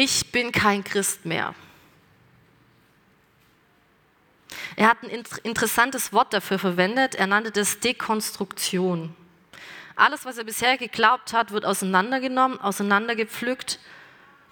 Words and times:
ich 0.00 0.32
bin 0.32 0.50
kein 0.50 0.82
Christ 0.82 1.26
mehr. 1.26 1.54
Er 4.76 4.88
hat 4.88 5.02
ein 5.02 5.10
interessantes 5.42 6.14
Wort 6.14 6.32
dafür 6.32 6.58
verwendet. 6.58 7.16
Er 7.16 7.26
nannte 7.26 7.50
das 7.50 7.80
Dekonstruktion. 7.80 9.14
Alles, 9.96 10.24
was 10.24 10.38
er 10.38 10.44
bisher 10.44 10.78
geglaubt 10.78 11.34
hat, 11.34 11.50
wird 11.50 11.66
auseinandergenommen, 11.66 12.58
auseinandergepflückt. 12.58 13.78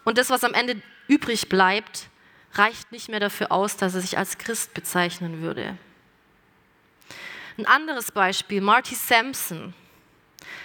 Und 0.04 0.19
das, 0.19 0.29
was 0.29 0.45
am 0.45 0.53
Ende 0.53 0.82
übrig 1.06 1.49
bleibt, 1.49 2.09
reicht 2.53 2.93
nicht 2.93 3.09
mehr 3.09 3.21
dafür 3.21 3.51
aus, 3.51 3.79
dass 3.79 3.95
er 3.95 4.03
sich 4.03 4.19
als 4.19 4.37
Christ 4.37 4.75
bezeichnen 4.75 5.41
würde. 5.41 5.79
Ein 7.57 7.65
anderes 7.65 8.12
Beispiel, 8.12 8.61
Marty 8.61 8.95
Sampson. 8.95 9.73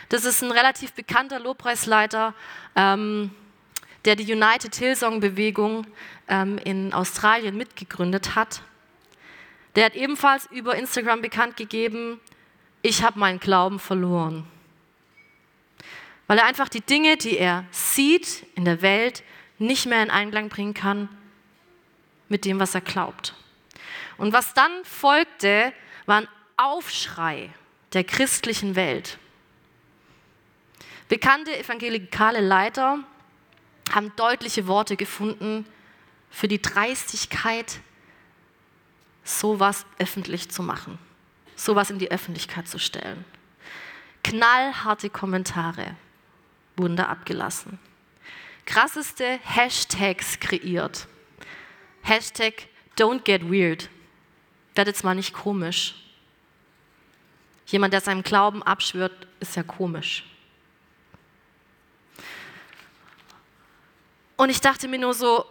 Das 0.09 0.25
ist 0.25 0.43
ein 0.43 0.51
relativ 0.51 0.91
bekannter 0.91 1.39
Lobpreisleiter, 1.39 2.33
ähm, 2.75 3.31
der 4.05 4.15
die 4.15 4.31
United 4.31 4.75
Hillsong 4.75 5.19
Bewegung 5.19 5.87
ähm, 6.27 6.57
in 6.57 6.93
Australien 6.93 7.55
mitgegründet 7.55 8.35
hat. 8.35 8.61
Der 9.75 9.85
hat 9.85 9.95
ebenfalls 9.95 10.47
über 10.51 10.75
Instagram 10.75 11.21
bekannt 11.21 11.57
gegeben, 11.57 12.19
ich 12.81 13.01
habe 13.01 13.17
meinen 13.19 13.39
Glauben 13.39 13.79
verloren. 13.79 14.45
Weil 16.27 16.37
er 16.37 16.45
einfach 16.45 16.69
die 16.69 16.81
Dinge, 16.81 17.17
die 17.17 17.37
er 17.37 17.65
sieht 17.71 18.45
in 18.55 18.65
der 18.65 18.81
Welt, 18.81 19.23
nicht 19.57 19.85
mehr 19.85 20.03
in 20.03 20.09
Einklang 20.09 20.49
bringen 20.49 20.73
kann 20.73 21.09
mit 22.27 22.45
dem, 22.45 22.59
was 22.59 22.75
er 22.75 22.81
glaubt. 22.81 23.35
Und 24.17 24.33
was 24.33 24.53
dann 24.53 24.71
folgte, 24.83 25.73
war 26.05 26.21
ein 26.21 26.27
Aufschrei 26.57 27.49
der 27.93 28.03
christlichen 28.03 28.75
Welt. 28.75 29.17
Bekannte 31.07 31.57
evangelikale 31.57 32.39
Leiter 32.39 32.99
haben 33.91 34.11
deutliche 34.15 34.67
Worte 34.67 34.95
gefunden 34.95 35.65
für 36.29 36.47
die 36.47 36.61
Dreistigkeit, 36.61 37.79
sowas 39.23 39.85
öffentlich 39.99 40.49
zu 40.49 40.63
machen, 40.63 40.97
sowas 41.55 41.89
in 41.89 41.99
die 41.99 42.11
Öffentlichkeit 42.11 42.67
zu 42.67 42.79
stellen. 42.79 43.23
Knallharte 44.23 45.09
Kommentare 45.09 45.95
wurden 46.75 46.95
da 46.95 47.05
abgelassen. 47.05 47.79
Krasseste 48.65 49.39
Hashtags 49.43 50.39
kreiert. 50.39 51.07
Hashtag 52.01 52.67
Don't 52.97 53.23
get 53.23 53.49
weird. 53.49 53.89
Werdet 54.75 54.95
zwar 54.95 55.15
nicht 55.15 55.33
komisch. 55.33 55.95
Jemand, 57.65 57.93
der 57.93 58.01
seinem 58.01 58.23
Glauben 58.23 58.61
abschwört, 58.61 59.27
ist 59.39 59.55
ja 59.55 59.63
komisch. 59.63 60.25
Und 64.35 64.49
ich 64.49 64.61
dachte 64.61 64.87
mir 64.87 64.99
nur 64.99 65.13
so, 65.13 65.45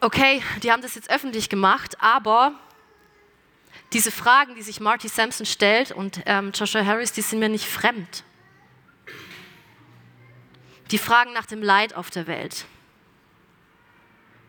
okay, 0.00 0.42
die 0.62 0.72
haben 0.72 0.82
das 0.82 0.94
jetzt 0.94 1.10
öffentlich 1.10 1.48
gemacht, 1.48 2.00
aber 2.00 2.54
diese 3.92 4.10
Fragen, 4.10 4.54
die 4.54 4.62
sich 4.62 4.80
Marty 4.80 5.08
Sampson 5.08 5.46
stellt 5.46 5.92
und 5.92 6.22
ähm, 6.26 6.52
Joshua 6.52 6.84
Harris, 6.84 7.12
die 7.12 7.22
sind 7.22 7.38
mir 7.38 7.48
nicht 7.48 7.66
fremd. 7.66 8.24
Die 10.90 10.98
Fragen 10.98 11.32
nach 11.32 11.46
dem 11.46 11.62
Leid 11.62 11.94
auf 11.94 12.10
der 12.10 12.26
Welt. 12.26 12.66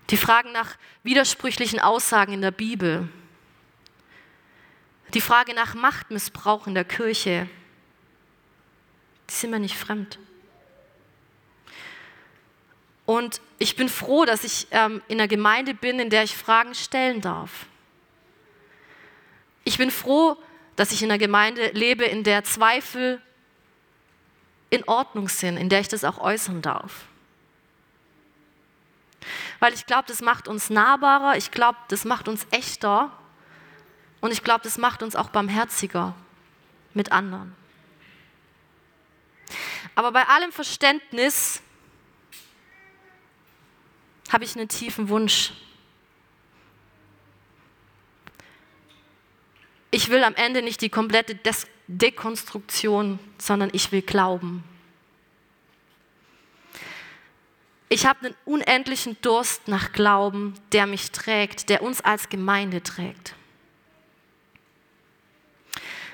Die 0.10 0.18
Fragen 0.18 0.52
nach 0.52 0.76
widersprüchlichen 1.04 1.80
Aussagen 1.80 2.34
in 2.34 2.42
der 2.42 2.52
Bibel. 2.52 3.08
Die 5.14 5.22
Frage 5.22 5.54
nach 5.54 5.74
Machtmissbrauch 5.76 6.68
in 6.68 6.74
der 6.74 6.86
Kirche. 6.86 7.48
Die 9.30 9.34
sind 9.34 9.52
mir 9.52 9.60
nicht 9.60 9.78
fremd. 9.78 10.20
Und 13.06 13.42
ich 13.58 13.76
bin 13.76 13.90
froh, 13.90 14.26
dass 14.26 14.44
ich 14.44 14.68
ähm, 14.72 15.02
in 15.08 15.20
einer 15.20 15.28
Gemeinde 15.28 15.74
bin, 15.74 16.00
in 16.00 16.10
der 16.10 16.24
ich 16.24 16.36
Fragen 16.38 16.76
stellen 16.76 17.22
darf. 17.22 17.66
Ich 19.64 19.78
bin 19.78 19.92
froh, 19.92 20.38
dass 20.76 20.92
ich 20.92 21.04
in 21.04 21.12
einer 21.12 21.20
Gemeinde 21.20 21.72
lebe, 21.74 22.06
in 22.06 22.24
der 22.24 22.44
Zweifel 22.44 23.22
in 24.70 24.88
Ordnung 24.88 25.28
sind, 25.28 25.58
in 25.58 25.70
der 25.70 25.82
ich 25.82 25.88
das 25.88 26.04
auch 26.04 26.18
äußern 26.18 26.62
darf. 26.62 27.06
Weil 29.60 29.74
ich 29.74 29.86
glaube, 29.86 30.06
das 30.08 30.22
macht 30.22 30.48
uns 30.48 30.70
nahbarer, 30.70 31.38
ich 31.38 31.52
glaube, 31.52 31.78
das 31.90 32.06
macht 32.06 32.28
uns 32.28 32.48
echter 32.50 33.12
und 34.22 34.32
ich 34.32 34.44
glaube, 34.44 34.64
das 34.64 34.78
macht 34.78 35.04
uns 35.04 35.16
auch 35.16 35.30
barmherziger 35.30 36.16
mit 36.94 37.12
anderen. 37.12 37.56
Aber 39.94 40.12
bei 40.12 40.24
allem 40.28 40.52
Verständnis 40.52 41.62
habe 44.32 44.44
ich 44.44 44.56
einen 44.56 44.68
tiefen 44.68 45.10
Wunsch. 45.10 45.52
Ich 49.92 50.10
will 50.10 50.24
am 50.24 50.36
Ende 50.36 50.62
nicht 50.62 50.82
die 50.82 50.90
komplette 50.90 51.36
Des 51.36 51.68
Dekonstruktion, 51.88 53.20
sondern 53.38 53.70
ich 53.74 53.92
will 53.92 54.02
glauben. 54.02 54.64
Ich 57.90 58.06
habe 58.06 58.28
einen 58.28 58.36
unendlichen 58.46 59.18
Durst 59.22 59.68
nach 59.68 59.92
Glauben, 59.92 60.54
der 60.72 60.88
mich 60.88 61.12
trägt, 61.12 61.68
der 61.68 61.82
uns 61.82 62.00
als 62.00 62.30
Gemeinde 62.30 62.82
trägt. 62.82 63.36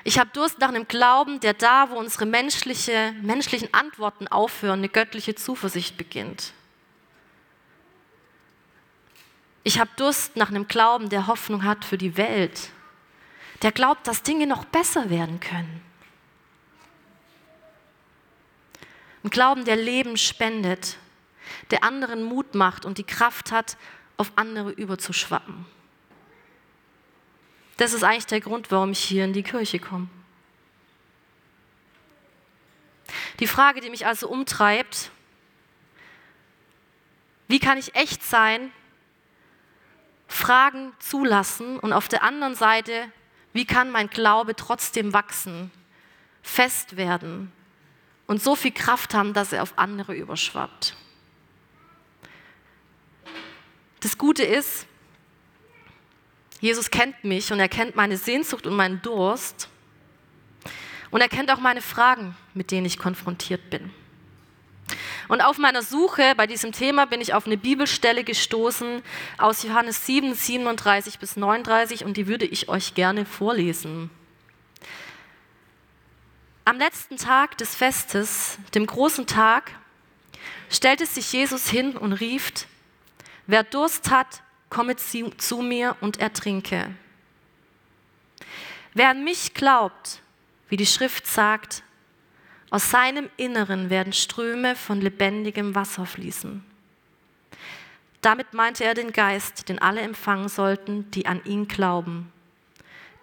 Ich 0.02 0.18
habe 0.18 0.30
Durst 0.32 0.58
nach 0.58 0.70
einem 0.70 0.88
Glauben, 0.88 1.38
der 1.38 1.54
da, 1.54 1.90
wo 1.90 1.94
unsere 1.94 2.26
menschliche, 2.26 3.14
menschlichen 3.22 3.72
Antworten 3.72 4.26
aufhören, 4.26 4.80
eine 4.80 4.88
göttliche 4.88 5.36
Zuversicht 5.36 5.96
beginnt. 5.96 6.52
Ich 9.68 9.78
habe 9.78 9.90
Durst 9.96 10.34
nach 10.34 10.48
einem 10.48 10.66
Glauben, 10.66 11.10
der 11.10 11.26
Hoffnung 11.26 11.62
hat 11.62 11.84
für 11.84 11.98
die 11.98 12.16
Welt, 12.16 12.70
der 13.60 13.70
glaubt, 13.70 14.06
dass 14.06 14.22
Dinge 14.22 14.46
noch 14.46 14.64
besser 14.64 15.10
werden 15.10 15.40
können. 15.40 15.82
Ein 19.22 19.28
Glauben, 19.28 19.66
der 19.66 19.76
Leben 19.76 20.16
spendet, 20.16 20.96
der 21.70 21.84
anderen 21.84 22.22
Mut 22.22 22.54
macht 22.54 22.86
und 22.86 22.96
die 22.96 23.04
Kraft 23.04 23.52
hat, 23.52 23.76
auf 24.16 24.32
andere 24.36 24.70
überzuschwappen. 24.70 25.66
Das 27.76 27.92
ist 27.92 28.04
eigentlich 28.04 28.24
der 28.24 28.40
Grund, 28.40 28.70
warum 28.70 28.92
ich 28.92 29.04
hier 29.04 29.26
in 29.26 29.34
die 29.34 29.42
Kirche 29.42 29.80
komme. 29.80 30.08
Die 33.38 33.46
Frage, 33.46 33.82
die 33.82 33.90
mich 33.90 34.06
also 34.06 34.30
umtreibt, 34.30 35.10
wie 37.48 37.58
kann 37.58 37.76
ich 37.76 37.94
echt 37.94 38.22
sein, 38.22 38.72
Fragen 40.38 40.92
zulassen 41.00 41.78
und 41.78 41.92
auf 41.92 42.08
der 42.08 42.22
anderen 42.22 42.54
Seite 42.54 43.12
wie 43.52 43.64
kann 43.64 43.90
mein 43.90 44.08
Glaube 44.08 44.54
trotzdem 44.54 45.12
wachsen, 45.12 45.70
fest 46.42 46.96
werden 46.96 47.50
und 48.26 48.42
so 48.42 48.54
viel 48.54 48.70
Kraft 48.70 49.14
haben, 49.14 49.34
dass 49.34 49.52
er 49.52 49.62
auf 49.62 49.72
andere 49.76 50.14
überschwappt? 50.14 50.94
Das 54.00 54.16
Gute 54.16 54.44
ist, 54.44 54.86
Jesus 56.60 56.90
kennt 56.90 57.24
mich 57.24 57.52
und 57.52 57.58
er 57.58 57.68
kennt 57.68 57.96
meine 57.96 58.16
Sehnsucht 58.16 58.66
und 58.66 58.76
meinen 58.76 59.02
Durst. 59.02 59.68
Und 61.10 61.20
er 61.20 61.28
kennt 61.28 61.50
auch 61.50 61.58
meine 61.58 61.82
Fragen, 61.82 62.36
mit 62.54 62.70
denen 62.70 62.86
ich 62.86 62.98
konfrontiert 62.98 63.70
bin. 63.70 63.90
Und 65.28 65.40
auf 65.42 65.58
meiner 65.58 65.82
Suche 65.82 66.34
bei 66.36 66.46
diesem 66.46 66.72
Thema 66.72 67.06
bin 67.06 67.20
ich 67.20 67.34
auf 67.34 67.46
eine 67.46 67.56
Bibelstelle 67.56 68.24
gestoßen 68.24 69.02
aus 69.36 69.62
Johannes 69.62 70.06
7, 70.06 70.34
37 70.34 71.18
bis 71.18 71.36
39 71.36 72.04
und 72.04 72.16
die 72.16 72.26
würde 72.26 72.46
ich 72.46 72.68
euch 72.68 72.94
gerne 72.94 73.26
vorlesen. 73.26 74.10
Am 76.64 76.78
letzten 76.78 77.16
Tag 77.16 77.56
des 77.58 77.74
Festes, 77.74 78.58
dem 78.74 78.86
großen 78.86 79.26
Tag, 79.26 79.72
stellte 80.70 81.06
sich 81.06 81.32
Jesus 81.32 81.68
hin 81.68 81.96
und 81.96 82.12
rief, 82.12 82.52
wer 83.46 83.64
Durst 83.64 84.10
hat, 84.10 84.42
komme 84.68 84.96
zu 84.96 85.62
mir 85.62 85.96
und 86.00 86.18
ertrinke. 86.18 86.94
Wer 88.94 89.10
an 89.10 89.24
mich 89.24 89.54
glaubt, 89.54 90.20
wie 90.68 90.76
die 90.76 90.86
Schrift 90.86 91.26
sagt, 91.26 91.82
aus 92.70 92.90
seinem 92.90 93.30
Inneren 93.36 93.90
werden 93.90 94.12
Ströme 94.12 94.76
von 94.76 95.00
lebendigem 95.00 95.74
Wasser 95.74 96.04
fließen. 96.06 96.64
Damit 98.20 98.52
meinte 98.52 98.84
er 98.84 98.94
den 98.94 99.12
Geist, 99.12 99.68
den 99.68 99.78
alle 99.78 100.00
empfangen 100.00 100.48
sollten, 100.48 101.10
die 101.12 101.26
an 101.26 101.40
ihn 101.44 101.68
glauben. 101.68 102.32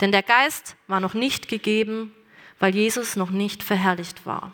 Denn 0.02 0.12
der 0.12 0.24
Geist 0.24 0.76
war 0.88 1.00
noch 1.00 1.14
nicht 1.14 1.48
gegeben, 1.48 2.14
weil 2.60 2.74
Jesus 2.74 3.16
noch 3.16 3.30
nicht 3.30 3.64
verherrlicht 3.64 4.26
war. 4.26 4.52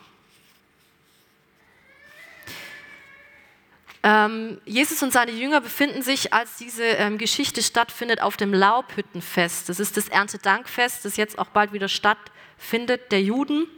Ähm, 4.04 4.60
Jesus 4.64 5.00
und 5.02 5.12
seine 5.12 5.30
Jünger 5.30 5.60
befinden 5.60 6.02
sich, 6.02 6.32
als 6.32 6.56
diese 6.56 6.82
ähm, 6.82 7.18
Geschichte 7.18 7.62
stattfindet, 7.62 8.20
auf 8.20 8.36
dem 8.36 8.52
Laubhüttenfest. 8.52 9.68
Das 9.68 9.78
ist 9.78 9.96
das 9.96 10.08
Erntedankfest, 10.08 11.04
das 11.04 11.16
jetzt 11.16 11.38
auch 11.38 11.46
bald 11.46 11.72
wieder 11.72 11.88
stattfindet, 11.88 13.12
der 13.12 13.22
Juden. 13.22 13.68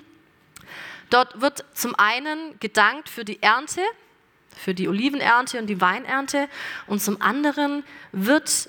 Dort 1.15 1.41
wird 1.41 1.65
zum 1.75 1.95
einen 1.95 2.59
gedankt 2.59 3.09
für 3.09 3.25
die 3.25 3.41
Ernte, 3.41 3.81
für 4.57 4.75
die 4.75 4.89
Olivenernte 4.89 5.61
und 5.61 5.69
die 5.69 5.81
Weinernte. 5.81 6.49
Und 6.89 7.01
zum 7.01 7.23
anderen 7.23 7.85
wird 8.11 8.69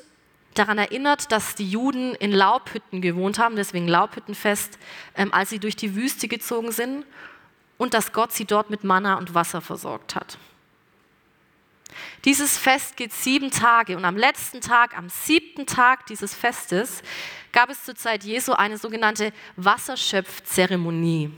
daran 0.54 0.78
erinnert, 0.78 1.32
dass 1.32 1.56
die 1.56 1.68
Juden 1.68 2.14
in 2.14 2.32
Laubhütten 2.32 3.02
gewohnt 3.02 3.40
haben, 3.40 3.56
deswegen 3.56 3.88
Laubhüttenfest, 3.88 4.78
ähm, 5.16 5.34
als 5.34 5.50
sie 5.50 5.58
durch 5.58 5.76
die 5.76 5.96
Wüste 5.96 6.28
gezogen 6.28 6.72
sind 6.72 7.04
und 7.80 7.96
dass 7.96 8.14
Gott 8.14 8.32
sie 8.32 8.46
dort 8.46 8.70
mit 8.70 8.84
Manna 8.84 9.16
und 9.16 9.34
Wasser 9.34 9.60
versorgt 9.60 10.14
hat. 10.14 10.38
Dieses 12.26 12.60
Fest 12.60 12.96
geht 12.96 13.12
sieben 13.12 13.50
Tage 13.50 13.98
und 13.98 14.06
am 14.06 14.18
letzten 14.18 14.62
Tag, 14.62 14.96
am 14.96 15.10
siebten 15.10 15.66
Tag 15.66 16.06
dieses 16.06 16.36
Festes, 16.36 17.02
gab 17.52 17.72
es 17.72 17.86
zur 17.86 17.96
Zeit 17.96 18.24
Jesu 18.24 18.54
eine 18.54 18.78
sogenannte 18.78 19.34
Wasserschöpfzeremonie. 19.56 21.32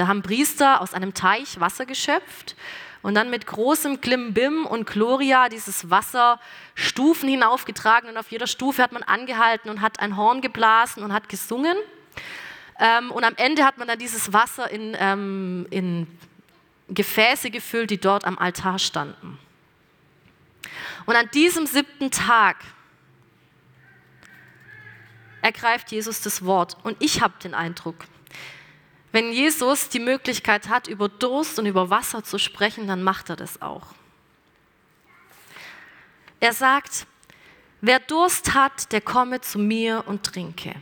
Da 0.00 0.06
haben 0.06 0.22
Priester 0.22 0.80
aus 0.80 0.94
einem 0.94 1.12
Teich 1.12 1.60
Wasser 1.60 1.84
geschöpft 1.84 2.56
und 3.02 3.14
dann 3.14 3.28
mit 3.28 3.46
großem 3.46 4.00
Klimbim 4.00 4.64
und 4.64 4.86
Gloria 4.86 5.50
dieses 5.50 5.90
Wasser 5.90 6.40
Stufen 6.74 7.28
hinaufgetragen 7.28 8.08
und 8.08 8.16
auf 8.16 8.30
jeder 8.30 8.46
Stufe 8.46 8.82
hat 8.82 8.92
man 8.92 9.02
angehalten 9.02 9.68
und 9.68 9.82
hat 9.82 10.00
ein 10.00 10.16
Horn 10.16 10.40
geblasen 10.40 11.02
und 11.02 11.12
hat 11.12 11.28
gesungen. 11.28 11.76
Ähm, 12.78 13.10
und 13.10 13.24
am 13.24 13.34
Ende 13.36 13.66
hat 13.66 13.76
man 13.76 13.88
dann 13.88 13.98
dieses 13.98 14.32
Wasser 14.32 14.70
in, 14.70 14.96
ähm, 14.98 15.66
in 15.68 16.06
Gefäße 16.88 17.50
gefüllt, 17.50 17.90
die 17.90 18.00
dort 18.00 18.24
am 18.24 18.38
Altar 18.38 18.78
standen. 18.78 19.38
Und 21.04 21.14
an 21.14 21.28
diesem 21.34 21.66
siebten 21.66 22.10
Tag 22.10 22.56
ergreift 25.42 25.92
Jesus 25.92 26.22
das 26.22 26.42
Wort. 26.42 26.78
Und 26.84 26.96
ich 27.00 27.20
habe 27.20 27.34
den 27.44 27.52
Eindruck, 27.52 27.96
wenn 29.12 29.32
Jesus 29.32 29.88
die 29.88 29.98
Möglichkeit 29.98 30.68
hat, 30.68 30.86
über 30.86 31.08
Durst 31.08 31.58
und 31.58 31.66
über 31.66 31.90
Wasser 31.90 32.22
zu 32.22 32.38
sprechen, 32.38 32.86
dann 32.86 33.02
macht 33.02 33.28
er 33.28 33.36
das 33.36 33.60
auch. 33.60 33.94
Er 36.38 36.52
sagt, 36.52 37.06
wer 37.80 37.98
Durst 37.98 38.54
hat, 38.54 38.92
der 38.92 39.00
komme 39.00 39.40
zu 39.40 39.58
mir 39.58 40.04
und 40.06 40.24
trinke. 40.24 40.74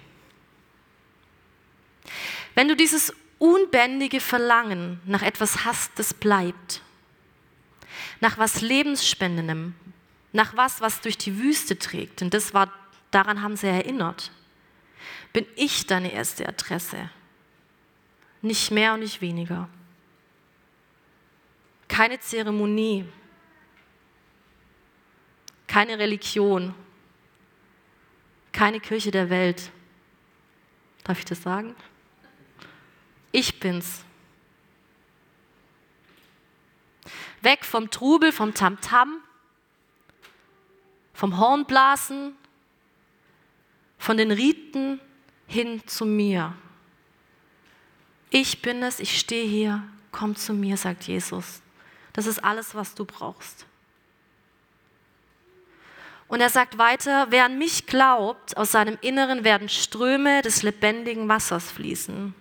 Wenn 2.54 2.68
du 2.68 2.76
dieses 2.76 3.12
unbändige 3.38 4.20
Verlangen 4.20 5.00
nach 5.04 5.22
etwas 5.22 5.64
hast, 5.64 5.92
das 5.98 6.12
bleibt, 6.12 6.82
nach 8.20 8.36
was 8.36 8.60
Lebensspendenem, 8.60 9.74
nach 10.32 10.56
was, 10.56 10.80
was 10.80 11.00
durch 11.00 11.16
die 11.16 11.38
Wüste 11.38 11.78
trägt, 11.78 12.20
denn 12.20 12.30
das 12.30 12.52
war, 12.52 12.72
daran 13.10 13.42
haben 13.42 13.56
sie 13.56 13.68
erinnert, 13.68 14.32
bin 15.32 15.46
ich 15.56 15.86
deine 15.86 16.12
erste 16.12 16.48
Adresse. 16.48 17.10
Nicht 18.42 18.70
mehr 18.70 18.94
und 18.94 19.00
nicht 19.00 19.20
weniger. 19.20 19.68
Keine 21.88 22.20
Zeremonie, 22.20 23.04
keine 25.66 25.98
Religion, 25.98 26.74
keine 28.52 28.80
Kirche 28.80 29.10
der 29.10 29.30
Welt. 29.30 29.70
Darf 31.04 31.18
ich 31.18 31.24
das 31.24 31.42
sagen? 31.42 31.74
Ich 33.32 33.58
bin's. 33.58 34.04
Weg 37.40 37.64
vom 37.64 37.90
Trubel, 37.90 38.32
vom 38.32 38.52
Tamtam, 38.52 39.18
vom 41.14 41.38
Hornblasen, 41.38 42.36
von 43.98 44.16
den 44.16 44.30
Riten 44.30 45.00
hin 45.46 45.82
zu 45.86 46.04
mir. 46.04 46.54
Ich 48.30 48.62
bin 48.62 48.82
es, 48.82 49.00
ich 49.00 49.18
stehe 49.18 49.46
hier, 49.46 49.82
komm 50.12 50.36
zu 50.36 50.52
mir, 50.52 50.76
sagt 50.76 51.04
Jesus. 51.04 51.62
Das 52.12 52.26
ist 52.26 52.44
alles, 52.44 52.74
was 52.74 52.94
du 52.94 53.04
brauchst. 53.04 53.66
Und 56.28 56.42
er 56.42 56.50
sagt 56.50 56.76
weiter, 56.76 57.28
wer 57.30 57.46
an 57.46 57.58
mich 57.58 57.86
glaubt, 57.86 58.56
aus 58.56 58.72
seinem 58.72 58.98
Inneren 59.00 59.44
werden 59.44 59.70
Ströme 59.70 60.42
des 60.42 60.62
lebendigen 60.62 61.26
Wassers 61.26 61.70
fließen. 61.70 62.34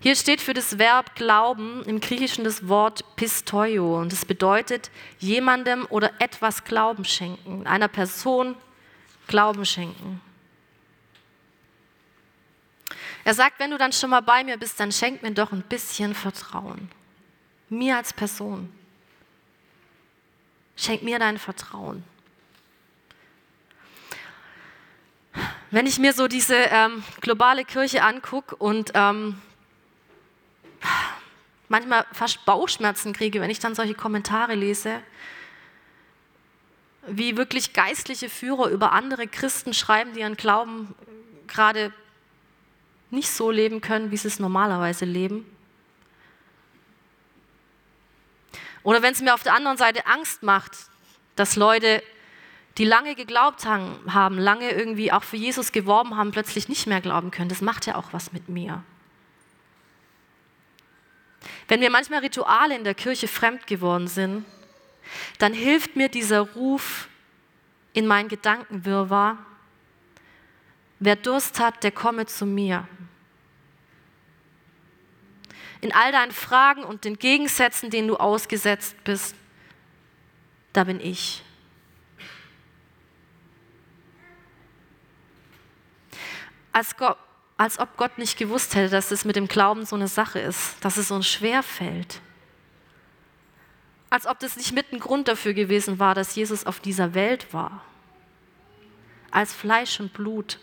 Hier 0.00 0.14
steht 0.14 0.40
für 0.40 0.54
das 0.54 0.78
Verb 0.78 1.16
Glauben 1.16 1.82
im 1.84 1.98
Griechischen 1.98 2.44
das 2.44 2.68
Wort 2.68 3.16
Pistoio 3.16 3.98
und 3.98 4.12
es 4.12 4.24
bedeutet 4.24 4.90
jemandem 5.18 5.86
oder 5.90 6.12
etwas 6.20 6.62
Glauben 6.62 7.04
schenken, 7.04 7.66
einer 7.66 7.88
Person 7.88 8.54
Glauben 9.26 9.64
schenken. 9.64 10.20
Er 13.28 13.34
sagt, 13.34 13.60
wenn 13.60 13.70
du 13.70 13.76
dann 13.76 13.92
schon 13.92 14.08
mal 14.08 14.22
bei 14.22 14.42
mir 14.42 14.56
bist, 14.56 14.80
dann 14.80 14.90
schenk 14.90 15.22
mir 15.22 15.30
doch 15.32 15.52
ein 15.52 15.60
bisschen 15.60 16.14
Vertrauen. 16.14 16.90
Mir 17.68 17.98
als 17.98 18.14
Person. 18.14 18.72
Schenk 20.76 21.02
mir 21.02 21.18
dein 21.18 21.36
Vertrauen. 21.36 22.02
Wenn 25.70 25.84
ich 25.84 25.98
mir 25.98 26.14
so 26.14 26.26
diese 26.26 26.54
ähm, 26.56 27.04
globale 27.20 27.66
Kirche 27.66 28.02
angucke 28.02 28.56
und 28.56 28.92
ähm, 28.94 29.38
manchmal 31.68 32.06
fast 32.12 32.46
Bauchschmerzen 32.46 33.12
kriege, 33.12 33.42
wenn 33.42 33.50
ich 33.50 33.58
dann 33.58 33.74
solche 33.74 33.94
Kommentare 33.94 34.54
lese, 34.54 35.02
wie 37.06 37.36
wirklich 37.36 37.74
geistliche 37.74 38.30
Führer 38.30 38.70
über 38.70 38.92
andere 38.92 39.26
Christen 39.26 39.74
schreiben, 39.74 40.14
die 40.14 40.20
ihren 40.20 40.38
Glauben 40.38 40.94
gerade 41.46 41.92
nicht 43.10 43.30
so 43.30 43.50
leben 43.50 43.80
können, 43.80 44.10
wie 44.10 44.16
sie 44.16 44.28
es 44.28 44.38
normalerweise 44.38 45.04
leben. 45.04 45.46
Oder 48.82 49.02
wenn 49.02 49.12
es 49.12 49.20
mir 49.20 49.34
auf 49.34 49.42
der 49.42 49.54
anderen 49.54 49.76
Seite 49.76 50.06
Angst 50.06 50.42
macht, 50.42 50.72
dass 51.36 51.56
Leute, 51.56 52.02
die 52.78 52.84
lange 52.84 53.14
geglaubt 53.14 53.66
haben, 53.66 54.38
lange 54.38 54.70
irgendwie 54.70 55.12
auch 55.12 55.24
für 55.24 55.36
Jesus 55.36 55.72
geworben 55.72 56.16
haben, 56.16 56.30
plötzlich 56.30 56.68
nicht 56.68 56.86
mehr 56.86 57.00
glauben 57.00 57.30
können. 57.30 57.48
Das 57.48 57.60
macht 57.60 57.86
ja 57.86 57.96
auch 57.96 58.12
was 58.12 58.32
mit 58.32 58.48
mir. 58.48 58.82
Wenn 61.66 61.80
mir 61.80 61.90
manchmal 61.90 62.20
Rituale 62.20 62.76
in 62.76 62.84
der 62.84 62.94
Kirche 62.94 63.28
fremd 63.28 63.66
geworden 63.66 64.08
sind, 64.08 64.44
dann 65.38 65.52
hilft 65.52 65.96
mir 65.96 66.08
dieser 66.08 66.40
Ruf 66.40 67.08
in 67.92 68.06
mein 68.06 68.28
Gedankenwirrwarr, 68.28 69.38
wer 71.00 71.16
Durst 71.16 71.60
hat, 71.60 71.82
der 71.84 71.92
komme 71.92 72.26
zu 72.26 72.46
mir. 72.46 72.88
In 75.80 75.92
all 75.92 76.10
deinen 76.10 76.32
Fragen 76.32 76.82
und 76.82 77.04
den 77.04 77.18
Gegensätzen, 77.18 77.90
denen 77.90 78.08
du 78.08 78.16
ausgesetzt 78.16 78.96
bist, 79.04 79.36
da 80.72 80.84
bin 80.84 81.00
ich. 81.00 81.42
Als, 86.72 86.96
Gott, 86.96 87.16
als 87.56 87.78
ob 87.78 87.96
Gott 87.96 88.18
nicht 88.18 88.38
gewusst 88.38 88.74
hätte, 88.74 88.90
dass 88.90 89.10
es 89.10 89.24
mit 89.24 89.36
dem 89.36 89.48
Glauben 89.48 89.86
so 89.86 89.96
eine 89.96 90.08
Sache 90.08 90.38
ist, 90.38 90.76
dass 90.80 90.96
es 90.96 91.10
uns 91.10 91.28
schwer 91.28 91.62
fällt. 91.62 92.20
Als 94.10 94.26
ob 94.26 94.38
das 94.38 94.56
nicht 94.56 94.72
mit 94.72 94.92
ein 94.92 95.00
Grund 95.00 95.28
dafür 95.28 95.54
gewesen 95.54 95.98
war, 95.98 96.14
dass 96.14 96.34
Jesus 96.34 96.66
auf 96.66 96.80
dieser 96.80 97.14
Welt 97.14 97.52
war. 97.52 97.82
Als 99.30 99.52
Fleisch 99.52 100.00
und 100.00 100.12
Blut, 100.12 100.58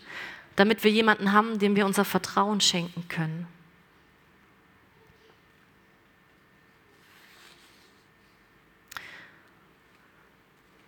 damit 0.56 0.84
wir 0.84 0.90
jemanden 0.90 1.32
haben, 1.32 1.58
dem 1.58 1.76
wir 1.76 1.86
unser 1.86 2.04
Vertrauen 2.04 2.60
schenken 2.60 3.08
können. 3.08 3.46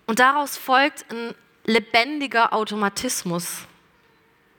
Und 0.07 0.21
daraus 0.21 0.57
folgt 0.57 1.05
ein 1.13 1.35
lebendiger 1.65 2.55
Automatismus, 2.55 3.67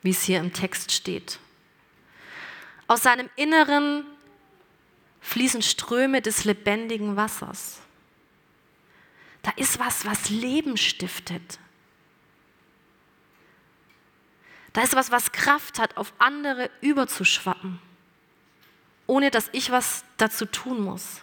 wie 0.03 0.11
es 0.11 0.21
hier 0.21 0.39
im 0.39 0.53
Text 0.53 0.91
steht. 0.91 1.39
Aus 2.87 3.01
seinem 3.01 3.29
Inneren 3.35 4.05
fließen 5.21 5.63
Ströme 5.63 6.21
des 6.21 6.45
lebendigen 6.45 7.15
Wassers. 7.15 7.81
Da 9.41 9.51
ist 9.55 9.79
was, 9.79 10.05
was 10.05 10.29
Leben 10.29 10.77
stiftet. 10.77 11.59
Da 14.79 14.85
ist 14.85 14.95
was, 14.95 15.11
was 15.11 15.33
Kraft 15.33 15.77
hat, 15.77 15.97
auf 15.97 16.13
andere 16.19 16.69
überzuschwappen, 16.79 17.81
ohne 19.07 19.29
dass 19.29 19.49
ich 19.51 19.71
was 19.71 20.05
dazu 20.15 20.45
tun 20.45 20.79
muss 20.79 21.21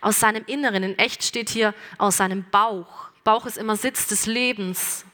aus 0.00 0.20
seinem 0.20 0.44
Inneren. 0.44 0.84
In 0.84 0.96
echt 1.00 1.24
steht 1.24 1.50
hier 1.50 1.74
aus 1.98 2.18
seinem 2.18 2.48
Bauch. 2.48 3.08
Bauch 3.24 3.44
ist 3.44 3.58
immer 3.58 3.74
Sitz 3.74 4.06
des 4.06 4.26
Lebens, 4.26 5.04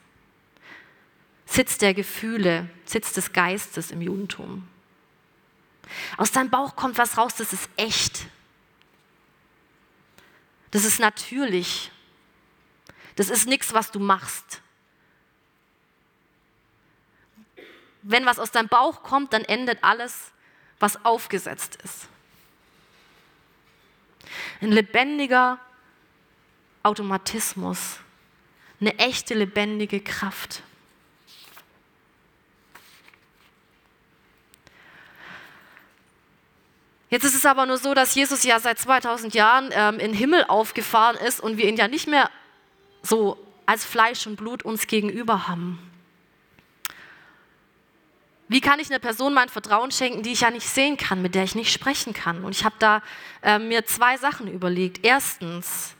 Sitz 1.47 1.79
der 1.79 1.95
Gefühle, 1.95 2.69
Sitz 2.85 3.15
des 3.15 3.33
Geistes 3.33 3.91
im 3.91 4.03
Judentum. 4.03 4.69
Aus 6.19 6.31
deinem 6.31 6.51
Bauch 6.51 6.77
kommt 6.77 6.99
was 6.99 7.17
raus, 7.17 7.37
das 7.37 7.55
ist 7.55 7.71
echt. 7.77 8.27
Das 10.73 10.85
ist 10.85 11.01
natürlich. 11.01 11.91
Das 13.17 13.31
ist 13.31 13.47
nichts, 13.47 13.73
was 13.73 13.91
du 13.91 13.99
machst. 13.99 14.61
Wenn 18.11 18.25
was 18.25 18.39
aus 18.39 18.51
deinem 18.51 18.69
Bauch 18.69 19.03
kommt, 19.03 19.35
dann 19.35 19.45
endet 19.45 19.85
alles, 19.85 20.33
was 20.81 21.05
aufgesetzt 21.05 21.79
ist. 21.85 22.09
Ein 24.63 24.73
lebendiger 24.73 25.59
Automatismus, 26.83 27.99
eine 28.81 28.99
echte 28.99 29.35
lebendige 29.35 30.01
Kraft. 30.01 30.63
Jetzt 37.11 37.25
ist 37.25 37.35
es 37.35 37.45
aber 37.45 37.67
nur 37.67 37.77
so, 37.77 37.93
dass 37.93 38.15
Jesus 38.15 38.43
ja 38.43 38.59
seit 38.59 38.79
2000 38.79 39.35
Jahren 39.35 39.69
ähm, 39.73 39.97
in 39.97 40.13
den 40.13 40.15
Himmel 40.15 40.45
aufgefahren 40.49 41.17
ist 41.17 41.41
und 41.41 41.59
wir 41.59 41.69
ihn 41.69 41.77
ja 41.77 41.89
nicht 41.89 42.09
mehr 42.09 42.31
so 43.03 43.37
als 43.67 43.85
Fleisch 43.85 44.27
und 44.27 44.37
Blut 44.37 44.63
uns 44.63 44.87
gegenüber 44.87 45.47
haben. 45.47 45.79
Wie 48.49 48.63
kann 48.63 48.81
ich 48.81 48.89
einer 48.89 48.99
Person 48.99 49.35
mein 49.35 49.51
Vertrauen 49.51 49.91
schenken, 49.91 50.23
die 50.23 50.33
ich 50.33 50.41
ja 50.41 50.51
nicht 50.51 50.67
sehen 50.67 50.97
kann, 50.97 51.21
mit 51.21 51.35
der 51.35 51.45
ich 51.45 51.55
nicht 51.55 51.71
sprechen 51.71 52.15
kann? 52.15 52.45
Und 52.45 52.53
ich 52.53 52.65
habe 52.65 52.77
da 52.79 53.03
äh, 53.43 53.59
mir 53.59 53.85
zwei 53.85 54.17
Sachen 54.17 54.51
überlegt. 54.51 55.05
Erstens, 55.05 55.95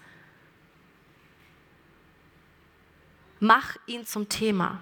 mach 3.39 3.77
ihn 3.87 4.07
zum 4.07 4.31
Thema. 4.31 4.81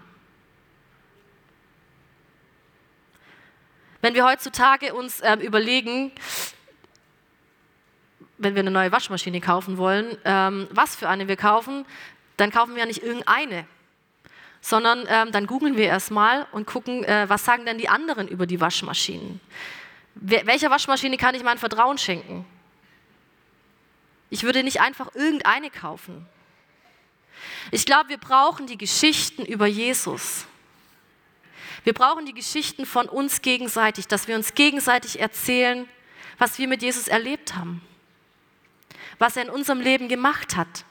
Wenn 4.00 4.14
wir 4.14 4.24
heutzutage 4.24 4.94
uns 4.94 5.20
äh, 5.20 5.34
überlegen, 5.34 6.12
wenn 8.38 8.54
wir 8.54 8.60
eine 8.60 8.70
neue 8.70 8.92
Waschmaschine 8.92 9.40
kaufen 9.40 9.76
wollen, 9.76 10.16
ähm, 10.24 10.68
was 10.70 10.94
für 10.94 11.08
eine 11.08 11.26
wir 11.26 11.36
kaufen, 11.36 11.84
dann 12.36 12.52
kaufen 12.52 12.74
wir 12.74 12.80
ja 12.80 12.86
nicht 12.86 13.02
irgendeine, 13.02 13.66
sondern 14.66 15.06
ähm, 15.08 15.30
dann 15.30 15.46
googeln 15.46 15.76
wir 15.76 15.84
erstmal 15.84 16.48
und 16.50 16.66
gucken, 16.66 17.04
äh, 17.04 17.28
was 17.28 17.44
sagen 17.44 17.66
denn 17.66 17.78
die 17.78 17.88
anderen 17.88 18.26
über 18.26 18.46
die 18.46 18.60
Waschmaschinen. 18.60 19.40
Wer, 20.16 20.44
welcher 20.44 20.70
Waschmaschine 20.70 21.16
kann 21.18 21.36
ich 21.36 21.44
mein 21.44 21.56
Vertrauen 21.56 21.98
schenken? 21.98 22.44
Ich 24.28 24.42
würde 24.42 24.64
nicht 24.64 24.80
einfach 24.80 25.14
irgendeine 25.14 25.70
kaufen. 25.70 26.26
Ich 27.70 27.86
glaube, 27.86 28.08
wir 28.08 28.18
brauchen 28.18 28.66
die 28.66 28.76
Geschichten 28.76 29.44
über 29.44 29.66
Jesus. 29.66 30.46
Wir 31.84 31.92
brauchen 31.92 32.26
die 32.26 32.34
Geschichten 32.34 32.86
von 32.86 33.08
uns 33.08 33.42
gegenseitig, 33.42 34.08
dass 34.08 34.26
wir 34.26 34.34
uns 34.34 34.54
gegenseitig 34.54 35.20
erzählen, 35.20 35.88
was 36.38 36.58
wir 36.58 36.66
mit 36.66 36.82
Jesus 36.82 37.06
erlebt 37.06 37.54
haben, 37.54 37.82
was 39.20 39.36
er 39.36 39.44
in 39.44 39.50
unserem 39.50 39.80
Leben 39.80 40.08
gemacht 40.08 40.56
hat. 40.56 40.84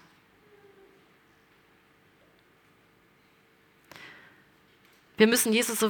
Wir 5.17 5.27
müssen 5.27 5.53
Jesus 5.53 5.85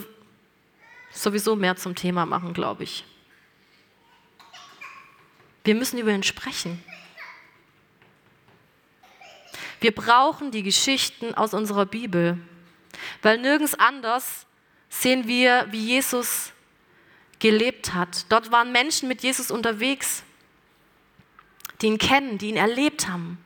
sowieso 1.12 1.56
mehr 1.56 1.76
zum 1.76 1.96
Thema 1.96 2.26
machen, 2.26 2.54
glaube 2.54 2.84
ich. 2.84 3.06
Wir 5.64 5.76
müssen 5.76 5.98
über 5.98 6.12
ihn 6.12 6.24
sprechen. 6.24 6.84
Wir 9.80 9.94
brauchen 9.94 10.52
die 10.52 10.64
Geschichten 10.64 11.34
aus 11.34 11.54
unserer 11.54 11.86
Bibel, 11.86 12.38
weil 13.22 13.40
nirgends 13.40 13.74
anders 13.76 14.46
sehen 14.90 15.28
wir, 15.28 15.68
wie 15.72 15.84
Jesus 15.84 16.52
gelebt 17.40 17.94
hat. 17.94 18.26
Dort 18.30 18.52
waren 18.52 18.72
Menschen 18.72 19.08
mit 19.08 19.24
Jesus 19.24 19.52
unterwegs, 19.52 20.24
die 21.82 21.88
ihn 21.88 21.98
kennen, 21.98 22.38
die 22.38 22.50
ihn 22.50 22.58
erlebt 22.58 23.08
haben. 23.08 23.38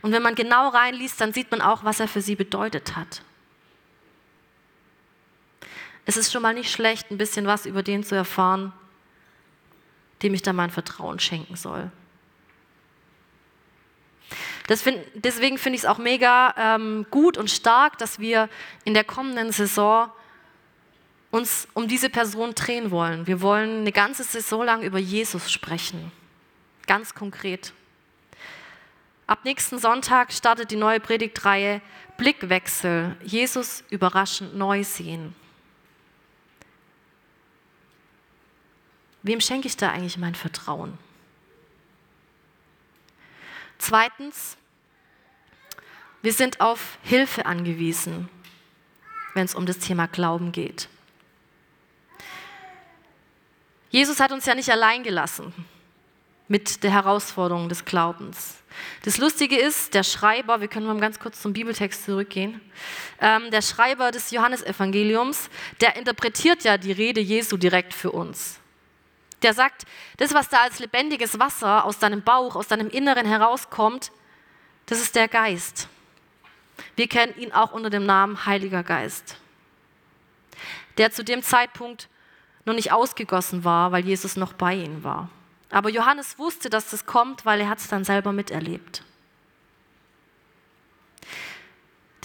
Und 0.00 0.12
wenn 0.12 0.22
man 0.22 0.34
genau 0.34 0.68
reinliest, 0.68 1.20
dann 1.20 1.32
sieht 1.32 1.50
man 1.50 1.60
auch, 1.60 1.84
was 1.84 2.00
er 2.00 2.08
für 2.08 2.22
sie 2.22 2.34
bedeutet 2.34 2.96
hat. 2.96 3.22
Es 6.04 6.16
ist 6.16 6.32
schon 6.32 6.42
mal 6.42 6.54
nicht 6.54 6.70
schlecht, 6.70 7.10
ein 7.10 7.18
bisschen 7.18 7.46
was 7.46 7.66
über 7.66 7.82
den 7.82 8.02
zu 8.04 8.14
erfahren, 8.14 8.72
dem 10.22 10.34
ich 10.34 10.42
da 10.42 10.52
mein 10.52 10.70
Vertrauen 10.70 11.18
schenken 11.18 11.56
soll. 11.56 11.90
Deswegen 14.68 15.58
finde 15.58 15.76
ich 15.76 15.82
es 15.82 15.86
auch 15.86 15.98
mega 15.98 16.54
ähm, 16.56 17.06
gut 17.10 17.36
und 17.36 17.50
stark, 17.50 17.98
dass 17.98 18.18
wir 18.18 18.48
in 18.84 18.94
der 18.94 19.04
kommenden 19.04 19.52
Saison 19.52 20.10
uns 21.30 21.66
um 21.74 21.88
diese 21.88 22.10
Person 22.10 22.54
drehen 22.54 22.90
wollen. 22.90 23.26
Wir 23.26 23.40
wollen 23.40 23.80
eine 23.80 23.92
ganze 23.92 24.22
Saison 24.22 24.64
lang 24.64 24.82
über 24.82 24.98
Jesus 24.98 25.50
sprechen. 25.50 26.12
Ganz 26.86 27.14
konkret. 27.14 27.72
Ab 29.26 29.40
nächsten 29.44 29.78
Sonntag 29.78 30.32
startet 30.32 30.70
die 30.70 30.76
neue 30.76 31.00
Predigtreihe 31.00 31.80
Blickwechsel. 32.16 33.16
Jesus 33.22 33.82
überraschend 33.90 34.56
neu 34.56 34.84
sehen. 34.84 35.34
Wem 39.22 39.40
schenke 39.40 39.68
ich 39.68 39.76
da 39.76 39.90
eigentlich 39.90 40.18
mein 40.18 40.34
Vertrauen? 40.34 40.98
Zweitens, 43.78 44.56
wir 46.22 46.32
sind 46.32 46.60
auf 46.60 46.98
Hilfe 47.02 47.46
angewiesen, 47.46 48.28
wenn 49.34 49.44
es 49.44 49.54
um 49.54 49.66
das 49.66 49.78
Thema 49.78 50.06
Glauben 50.06 50.52
geht. 50.52 50.88
Jesus 53.90 54.20
hat 54.20 54.32
uns 54.32 54.46
ja 54.46 54.54
nicht 54.54 54.70
allein 54.70 55.02
gelassen 55.02 55.52
mit 56.48 56.82
der 56.82 56.92
Herausforderung 56.92 57.68
des 57.68 57.84
Glaubens. 57.84 58.62
Das 59.04 59.18
Lustige 59.18 59.56
ist, 59.58 59.94
der 59.94 60.02
Schreiber, 60.02 60.60
wir 60.60 60.68
können 60.68 60.86
mal 60.86 60.98
ganz 60.98 61.18
kurz 61.18 61.42
zum 61.42 61.52
Bibeltext 61.52 62.04
zurückgehen, 62.04 62.60
ähm, 63.20 63.50
der 63.50 63.62
Schreiber 63.62 64.10
des 64.10 64.30
Johannesevangeliums, 64.30 65.50
der 65.80 65.96
interpretiert 65.96 66.64
ja 66.64 66.78
die 66.78 66.92
Rede 66.92 67.20
Jesu 67.20 67.56
direkt 67.56 67.94
für 67.94 68.12
uns. 68.12 68.61
Der 69.42 69.54
sagt, 69.54 69.84
das, 70.18 70.34
was 70.34 70.48
da 70.48 70.62
als 70.62 70.78
lebendiges 70.78 71.38
Wasser 71.38 71.84
aus 71.84 71.98
deinem 71.98 72.22
Bauch, 72.22 72.54
aus 72.54 72.68
deinem 72.68 72.88
Inneren 72.88 73.26
herauskommt, 73.26 74.12
das 74.86 75.00
ist 75.00 75.14
der 75.14 75.28
Geist. 75.28 75.88
Wir 76.96 77.08
kennen 77.08 77.34
ihn 77.36 77.52
auch 77.52 77.72
unter 77.72 77.90
dem 77.90 78.06
Namen 78.06 78.46
Heiliger 78.46 78.82
Geist, 78.82 79.36
der 80.98 81.10
zu 81.10 81.24
dem 81.24 81.42
Zeitpunkt 81.42 82.08
noch 82.64 82.74
nicht 82.74 82.92
ausgegossen 82.92 83.64
war, 83.64 83.92
weil 83.92 84.04
Jesus 84.04 84.36
noch 84.36 84.52
bei 84.52 84.74
ihnen 84.74 85.02
war. 85.02 85.28
Aber 85.70 85.88
Johannes 85.88 86.38
wusste, 86.38 86.68
dass 86.70 86.90
das 86.90 87.06
kommt, 87.06 87.44
weil 87.46 87.60
er 87.60 87.68
hat 87.68 87.78
es 87.78 87.88
dann 87.88 88.04
selber 88.04 88.32
miterlebt. 88.32 89.02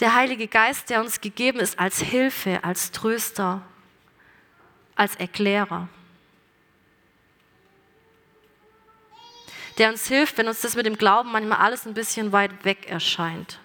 Der 0.00 0.14
Heilige 0.14 0.46
Geist, 0.46 0.90
der 0.90 1.00
uns 1.00 1.20
gegeben 1.20 1.58
ist 1.58 1.78
als 1.78 2.00
Hilfe, 2.00 2.62
als 2.62 2.92
Tröster, 2.92 3.62
als 4.94 5.16
Erklärer. 5.16 5.88
Der 9.78 9.90
uns 9.90 10.08
hilft, 10.08 10.36
wenn 10.38 10.48
uns 10.48 10.60
das 10.60 10.74
mit 10.74 10.86
dem 10.86 10.98
Glauben 10.98 11.30
manchmal 11.30 11.58
alles 11.58 11.86
ein 11.86 11.94
bisschen 11.94 12.32
weit 12.32 12.64
weg 12.64 12.90
erscheint. 12.90 13.60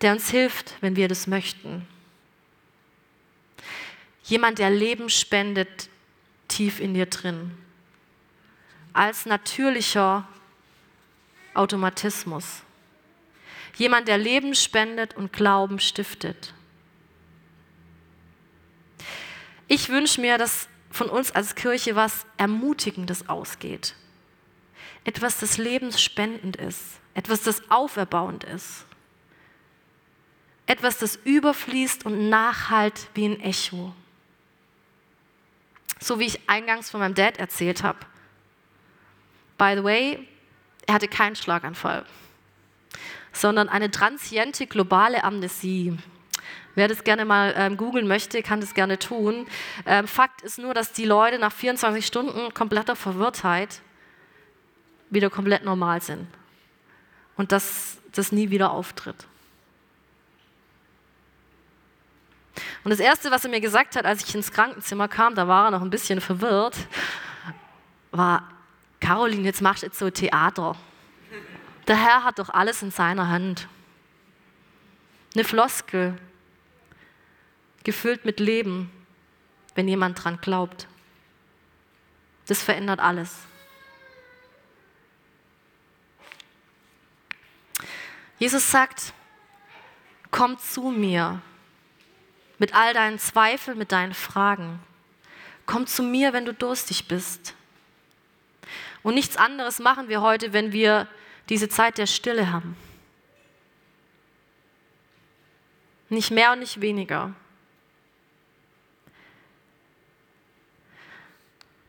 Der 0.00 0.12
uns 0.12 0.28
hilft, 0.28 0.74
wenn 0.80 0.96
wir 0.96 1.08
das 1.08 1.26
möchten. 1.26 1.86
Jemand, 4.24 4.58
der 4.58 4.70
Leben 4.70 5.08
spendet 5.08 5.88
tief 6.48 6.80
in 6.80 6.94
dir 6.94 7.06
drin. 7.06 7.56
Als 8.92 9.24
natürlicher 9.24 10.26
Automatismus. 11.54 12.62
Jemand, 13.76 14.08
der 14.08 14.18
Leben 14.18 14.54
spendet 14.54 15.14
und 15.16 15.32
Glauben 15.32 15.78
stiftet. 15.78 16.52
Ich 19.68 19.88
wünsche 19.88 20.20
mir, 20.20 20.38
dass 20.38 20.68
von 20.96 21.08
uns 21.08 21.30
als 21.30 21.54
Kirche 21.54 21.94
was 21.94 22.26
Ermutigendes 22.38 23.28
ausgeht. 23.28 23.94
Etwas, 25.04 25.38
das 25.38 25.58
lebensspendend 25.58 26.56
ist. 26.56 26.82
Etwas, 27.14 27.42
das 27.42 27.70
auferbauend 27.70 28.44
ist. 28.44 28.86
Etwas, 30.66 30.98
das 30.98 31.16
überfließt 31.16 32.04
und 32.06 32.28
nachhalt 32.28 33.08
wie 33.14 33.26
ein 33.26 33.40
Echo. 33.40 33.94
So 36.00 36.18
wie 36.18 36.24
ich 36.24 36.48
eingangs 36.48 36.90
von 36.90 37.00
meinem 37.00 37.14
Dad 37.14 37.38
erzählt 37.38 37.82
habe. 37.82 38.00
By 39.56 39.74
the 39.76 39.84
way, 39.84 40.28
er 40.86 40.94
hatte 40.94 41.08
keinen 41.08 41.36
Schlaganfall, 41.36 42.04
sondern 43.32 43.68
eine 43.68 43.90
transiente 43.90 44.66
globale 44.66 45.24
Amnesie. 45.24 45.96
Wer 46.76 46.88
das 46.88 47.04
gerne 47.04 47.24
mal 47.24 47.54
ähm, 47.56 47.78
googeln 47.78 48.06
möchte, 48.06 48.42
kann 48.42 48.60
das 48.60 48.74
gerne 48.74 48.98
tun. 48.98 49.46
Ähm, 49.86 50.06
Fakt 50.06 50.42
ist 50.42 50.58
nur, 50.58 50.74
dass 50.74 50.92
die 50.92 51.06
Leute 51.06 51.38
nach 51.38 51.52
24 51.52 52.06
Stunden 52.06 52.52
kompletter 52.52 52.94
Verwirrtheit 52.94 53.80
wieder 55.08 55.30
komplett 55.30 55.64
normal 55.64 56.02
sind. 56.02 56.26
Und 57.36 57.50
dass 57.50 57.96
das 58.12 58.30
nie 58.30 58.50
wieder 58.50 58.72
auftritt. 58.72 59.26
Und 62.84 62.90
das 62.90 63.00
Erste, 63.00 63.30
was 63.30 63.44
er 63.44 63.50
mir 63.50 63.60
gesagt 63.60 63.96
hat, 63.96 64.04
als 64.04 64.22
ich 64.22 64.34
ins 64.34 64.52
Krankenzimmer 64.52 65.08
kam, 65.08 65.34
da 65.34 65.48
war 65.48 65.68
er 65.68 65.70
noch 65.70 65.82
ein 65.82 65.90
bisschen 65.90 66.20
verwirrt, 66.20 66.76
war, 68.10 68.48
Caroline, 69.00 69.44
jetzt 69.44 69.62
machst 69.62 69.82
du 69.82 69.86
jetzt 69.86 69.98
so 69.98 70.10
Theater. 70.10 70.76
Der 71.88 71.96
Herr 71.96 72.22
hat 72.22 72.38
doch 72.38 72.50
alles 72.50 72.82
in 72.82 72.90
seiner 72.90 73.28
Hand. 73.28 73.66
Eine 75.34 75.44
Floskel, 75.44 76.18
gefüllt 77.86 78.24
mit 78.24 78.40
Leben, 78.40 78.90
wenn 79.76 79.86
jemand 79.86 80.24
dran 80.24 80.40
glaubt. 80.40 80.88
Das 82.48 82.60
verändert 82.60 82.98
alles. 82.98 83.38
Jesus 88.40 88.72
sagt, 88.72 89.12
komm 90.32 90.58
zu 90.58 90.90
mir 90.90 91.40
mit 92.58 92.74
all 92.74 92.92
deinen 92.92 93.20
Zweifeln, 93.20 93.78
mit 93.78 93.92
deinen 93.92 94.14
Fragen. 94.14 94.80
Komm 95.64 95.86
zu 95.86 96.02
mir, 96.02 96.32
wenn 96.32 96.44
du 96.44 96.52
durstig 96.52 97.06
bist. 97.06 97.54
Und 99.04 99.14
nichts 99.14 99.36
anderes 99.36 99.78
machen 99.78 100.08
wir 100.08 100.22
heute, 100.22 100.52
wenn 100.52 100.72
wir 100.72 101.06
diese 101.48 101.68
Zeit 101.68 101.98
der 101.98 102.06
Stille 102.06 102.50
haben. 102.50 102.76
Nicht 106.08 106.32
mehr 106.32 106.52
und 106.52 106.58
nicht 106.58 106.80
weniger. 106.80 107.32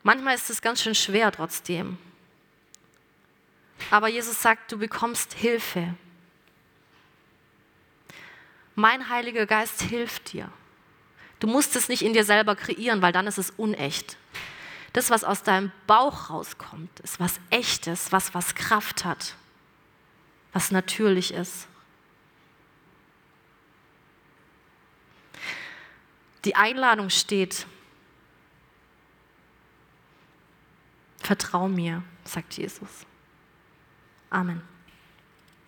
Manchmal 0.02 0.34
ist 0.34 0.50
es 0.50 0.62
ganz 0.62 0.82
schön 0.82 0.94
schwer 0.94 1.30
trotzdem. 1.32 1.98
Aber 3.90 4.08
Jesus 4.08 4.40
sagt, 4.40 4.72
du 4.72 4.78
bekommst 4.78 5.34
Hilfe. 5.34 5.94
Mein 8.74 9.08
Heiliger 9.08 9.46
Geist 9.46 9.82
hilft 9.82 10.32
dir. 10.32 10.50
Du 11.40 11.46
musst 11.46 11.76
es 11.76 11.88
nicht 11.88 12.02
in 12.02 12.12
dir 12.12 12.24
selber 12.24 12.56
kreieren, 12.56 13.02
weil 13.02 13.12
dann 13.12 13.26
ist 13.26 13.38
es 13.38 13.50
unecht. 13.50 14.16
Das, 14.92 15.10
was 15.10 15.24
aus 15.24 15.42
deinem 15.42 15.72
Bauch 15.86 16.30
rauskommt, 16.30 17.00
ist 17.00 17.20
was 17.20 17.40
Echtes, 17.50 18.10
was 18.10 18.34
was 18.34 18.54
Kraft 18.54 19.04
hat, 19.04 19.34
was 20.52 20.70
natürlich 20.70 21.32
ist. 21.32 21.68
Die 26.44 26.56
Einladung 26.56 27.10
steht, 27.10 27.66
vertrau 31.28 31.68
mir, 31.68 32.02
sagt 32.24 32.54
Jesus. 32.54 33.04
Amen. 34.30 34.62